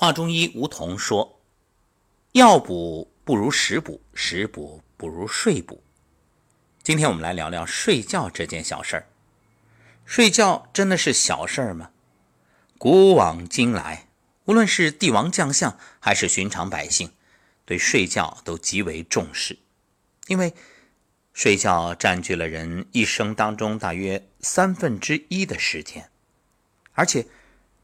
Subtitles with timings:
[0.00, 1.42] 华中医吴桐说
[2.32, 5.82] ：“药补不如食补，食补不如睡补。”
[6.82, 9.06] 今天我们来聊聊睡觉这件小事儿。
[10.06, 11.90] 睡觉真的是小事儿吗？
[12.78, 14.08] 古往今来，
[14.46, 17.12] 无论是帝王将相还是寻常百姓，
[17.66, 19.58] 对睡觉都极为重视，
[20.28, 20.54] 因为
[21.34, 26.10] 睡觉占据了人一生当中大约三分之一的时间，
[26.94, 27.26] 而且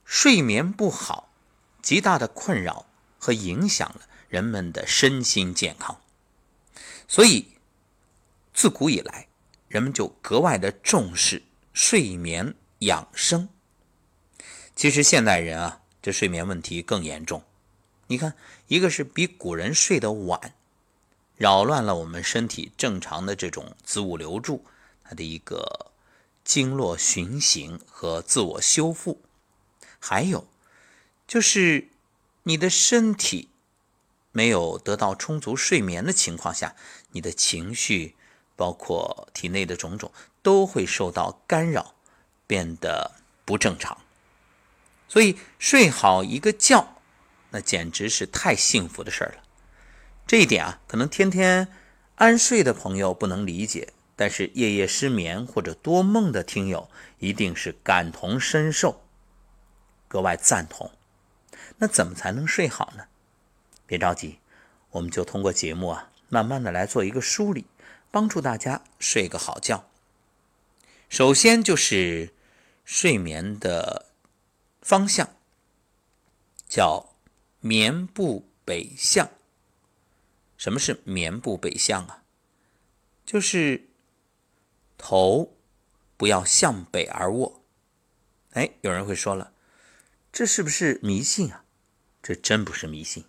[0.06, 1.24] 睡眠不好。
[1.86, 2.84] 极大的困扰
[3.16, 6.00] 和影响了人们的身心健康，
[7.06, 7.46] 所以
[8.52, 9.28] 自古以来，
[9.68, 13.48] 人们就格外的重视睡眠养生。
[14.74, 17.44] 其实现代人啊，这睡眠问题更严重。
[18.08, 18.34] 你看，
[18.66, 20.54] 一个是比古人睡得晚，
[21.36, 24.64] 扰乱了我们身体正常的这种子午流注，
[25.04, 25.92] 它的一个
[26.42, 29.22] 经络循行和自我修复，
[30.00, 30.48] 还有。
[31.26, 31.88] 就是
[32.44, 33.50] 你的身体
[34.32, 36.76] 没有得到充足睡眠的情况下，
[37.10, 38.14] 你的情绪
[38.54, 41.94] 包括体内的种种都会受到干扰，
[42.46, 43.98] 变得不正常。
[45.08, 47.00] 所以睡好一个觉，
[47.50, 49.42] 那简直是太幸福的事儿了。
[50.26, 51.68] 这一点啊，可能天天
[52.16, 59.02] 安睡的朋友不能理解，但是夜夜失眠或者多梦的听友一定是感同身受，
[60.08, 60.90] 格外赞同。
[61.78, 63.08] 那怎么才能睡好呢？
[63.86, 64.38] 别着急，
[64.90, 67.66] 我们就通过节目啊，慢慢的来做一个梳理，
[68.10, 69.88] 帮助大家睡个好觉。
[71.08, 72.32] 首先就是
[72.84, 74.06] 睡眠的
[74.80, 75.36] 方向，
[76.66, 77.14] 叫
[77.60, 79.30] 眠步北向。
[80.56, 82.24] 什么是眠步北向啊？
[83.26, 83.88] 就是
[84.96, 85.54] 头
[86.16, 87.62] 不要向北而卧。
[88.52, 89.52] 哎，有人会说了，
[90.32, 91.64] 这是不是迷信啊？
[92.26, 93.24] 这真不是迷信，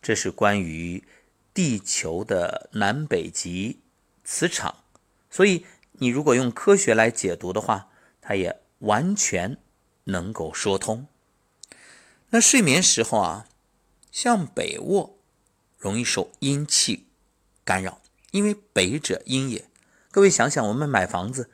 [0.00, 1.04] 这是关于
[1.52, 3.80] 地球的南北极
[4.24, 4.84] 磁场，
[5.28, 7.90] 所以你如果用科学来解读的话，
[8.22, 9.58] 它也完全
[10.04, 11.06] 能够说通。
[12.30, 13.46] 那睡眠时候啊，
[14.10, 15.18] 向北卧
[15.76, 17.08] 容易受阴气
[17.66, 18.00] 干扰，
[18.30, 19.68] 因为北者阴也。
[20.10, 21.50] 各位想想，我们买房子，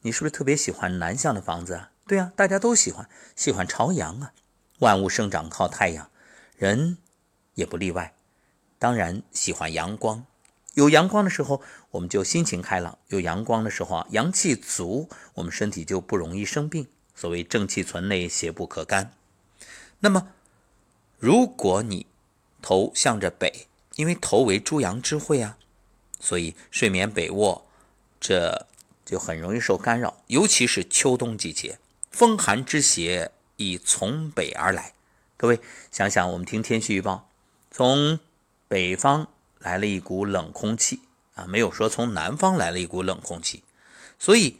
[0.00, 1.92] 你是不是特别喜欢南向的房子啊？
[2.06, 3.06] 对啊，大家都喜欢，
[3.36, 4.32] 喜欢朝阳啊，
[4.78, 6.10] 万物生长靠太阳。
[6.58, 6.98] 人
[7.54, 8.16] 也不例外，
[8.80, 10.26] 当然喜欢阳光。
[10.74, 16.88] 有阳光的时候，我们就心情开朗；有阳光的时候啊，阳气足，我们身体就不容易生病。
[17.14, 19.12] 所谓正气存内，邪不可干。
[20.00, 20.32] 那么，
[21.20, 22.06] 如果你
[22.60, 25.58] 头向着北，因为头为诸阳之会啊，
[26.18, 27.64] 所以睡眠北卧，
[28.18, 28.66] 这
[29.04, 30.22] 就很容易受干扰。
[30.26, 31.78] 尤其是秋冬季节，
[32.10, 34.94] 风寒之邪已从北而来。
[35.38, 35.60] 各位
[35.92, 37.30] 想想，我们听天气预报，
[37.70, 38.18] 从
[38.66, 39.28] 北方
[39.60, 40.98] 来了一股冷空气
[41.36, 43.62] 啊，没有说从南方来了一股冷空气。
[44.18, 44.58] 所以，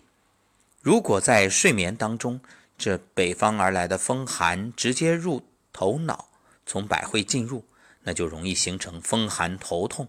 [0.81, 2.41] 如果在睡眠当中，
[2.79, 6.29] 这北方而来的风寒直接入头脑，
[6.65, 7.65] 从百会进入，
[8.05, 10.09] 那就容易形成风寒头痛，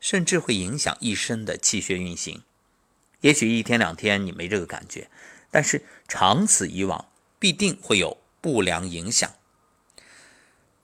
[0.00, 2.42] 甚至会影响一身的气血运行。
[3.22, 5.08] 也许一天两天你没这个感觉，
[5.50, 7.06] 但是长此以往，
[7.38, 9.32] 必定会有不良影响。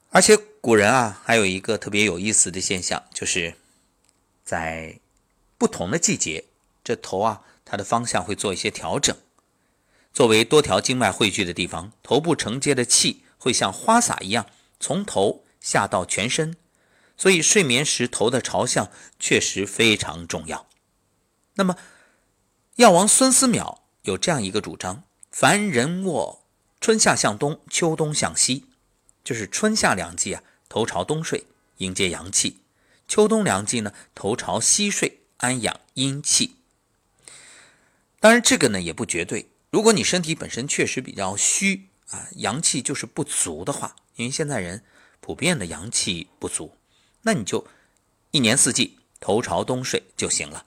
[0.09, 3.55] 而且古人啊，还有一个特别有意思的现象，就是
[4.43, 4.99] 在
[5.57, 6.45] 不同的季节，
[6.83, 9.15] 这头啊，它的方向会做一些调整。
[10.13, 14.47] 作为多条经脉汇聚的地方，头部承接的气会像花洒一样
[14.79, 16.55] 从头下到全身，
[17.17, 18.89] 所以睡眠时头的朝向
[19.19, 20.67] 确实非常重要。
[21.55, 21.75] 那么，
[22.77, 26.45] 药王孙思邈有这样一个主张：凡人卧，
[26.79, 28.66] 春夏向东，秋冬向西。
[29.27, 31.47] 就是春夏两季啊，头朝东睡，
[31.79, 32.61] 迎接阳气；
[33.09, 36.55] 秋冬两季呢，头朝西睡，安养阴气。
[38.21, 39.49] 当然，这个呢也不绝对。
[39.69, 44.85] 如果你身体本身确实比较虚啊，阳气就是不足的话，因为现在人
[45.19, 46.77] 普遍的阳气不足，
[47.23, 47.67] 那你就
[48.31, 50.65] 一年四季头朝东睡就行了。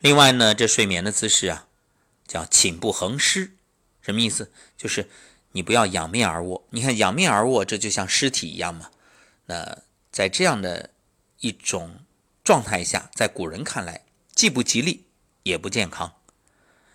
[0.00, 1.68] 另外呢，这睡眠的姿势啊，
[2.28, 3.56] 叫寝不横尸，
[4.02, 4.52] 什么意思？
[4.76, 5.08] 就是。
[5.52, 8.90] 你不要仰面而卧，你看仰面而卧，这就像尸体一样嘛。
[9.46, 9.78] 那
[10.12, 10.90] 在这样的
[11.40, 12.00] 一种
[12.44, 14.04] 状态下，在古人看来，
[14.34, 15.06] 既不吉利，
[15.42, 16.12] 也不健康。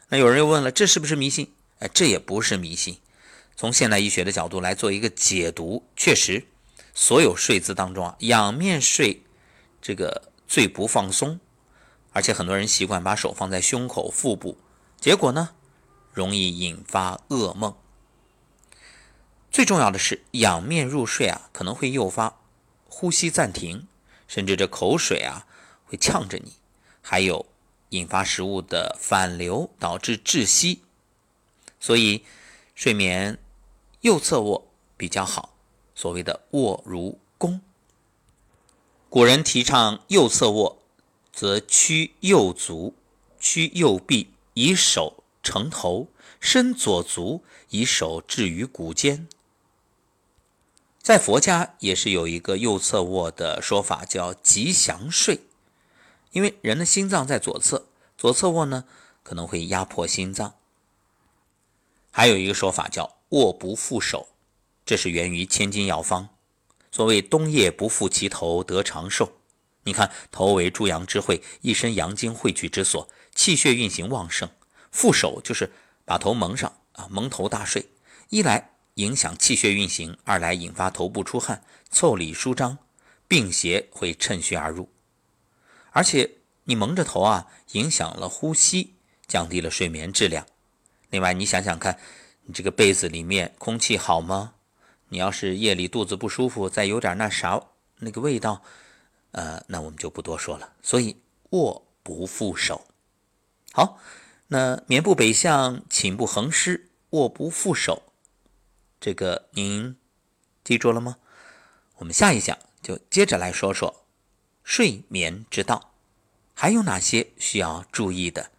[0.10, 1.54] 那有人又问了，这是不是迷信？
[1.80, 3.00] 哎，这也不是迷信。
[3.57, 6.46] 从现代医学的角度来做一个解读，确实，
[6.94, 9.24] 所有睡姿当中啊，仰面睡
[9.81, 11.40] 这个最不放松，
[12.13, 14.58] 而且很多人习惯把手放在胸口、腹部，
[15.00, 15.50] 结果呢，
[16.13, 17.75] 容易引发噩梦。
[19.56, 22.42] 最重要的是，仰面入睡啊，可能会诱发
[22.90, 23.88] 呼吸暂停，
[24.28, 25.48] 甚至这口水啊
[25.86, 26.52] 会呛着你，
[27.02, 27.46] 还有
[27.92, 30.81] 引发食物的反流，导致窒息。
[31.80, 32.25] 所以，
[32.75, 33.38] 睡眠
[34.02, 34.68] 右侧卧
[34.98, 35.56] 比较好，
[35.96, 37.62] 所谓的卧如弓。
[39.08, 40.84] 古人提倡右侧卧，
[41.31, 42.94] 则屈右足，
[43.40, 46.10] 屈右臂，以手承头，
[46.42, 49.30] 伸左足，以手置于骨间。
[51.06, 55.42] 在佛家也是有一个右侧卧的说法，叫吉祥睡，
[56.31, 57.86] 因为人的心脏在左侧，
[58.18, 58.86] 左侧卧呢
[59.22, 60.56] 可能会压迫心脏。
[62.10, 64.30] 还有一个说法叫卧不负手，
[64.84, 66.30] 这是源于千金药方。
[66.92, 69.34] 所谓冬夜不负其头得长寿。
[69.84, 74.50] 你看，头为诸阳之会，一身阳精汇聚之所，气血运行旺盛。
[74.92, 75.72] 负手就是
[76.04, 77.92] 把头蒙上啊，蒙头大睡，
[78.30, 78.72] 一来。
[78.95, 82.77] 影响气血运行，二来引发头部出汗、腠理舒张，
[83.27, 84.89] 病邪会趁虚而入。
[85.92, 88.95] 而且你蒙着头啊，影响了呼吸，
[89.27, 90.45] 降低了睡眠质量。
[91.09, 92.00] 另外，你想想看，
[92.44, 94.53] 你这个被子里面空气好吗？
[95.09, 97.62] 你要是夜里肚子不舒服，再有点那啥
[98.00, 98.62] 那个味道，
[99.31, 100.74] 呃，那我们就不多说了。
[100.81, 101.18] 所以
[101.50, 102.88] 卧不复手。
[103.74, 104.00] 好，
[104.48, 108.05] 那棉布北向，寝不横尸，卧不复手。
[109.06, 109.96] 这个您
[110.63, 111.18] 记住了吗？
[111.98, 114.04] 我们下一讲就接着来说说
[114.63, 115.92] 睡眠之道，
[116.56, 118.50] 还有哪些需要注意的，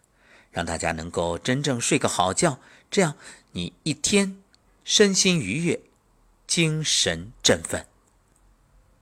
[0.49, 3.17] 让大家能够真正睡个好觉，这样
[3.51, 4.41] 你一天
[4.85, 5.81] 身心愉悦，
[6.47, 7.85] 精神振奋。